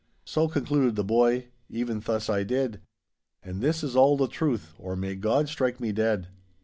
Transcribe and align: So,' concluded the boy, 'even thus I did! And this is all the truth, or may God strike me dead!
So,' 0.25 0.47
concluded 0.47 0.95
the 0.95 1.03
boy, 1.03 1.49
'even 1.69 1.99
thus 1.99 2.27
I 2.27 2.41
did! 2.41 2.81
And 3.43 3.61
this 3.61 3.83
is 3.83 3.95
all 3.95 4.17
the 4.17 4.27
truth, 4.27 4.73
or 4.79 4.95
may 4.95 5.13
God 5.13 5.47
strike 5.47 5.79
me 5.79 5.91
dead! 5.91 6.27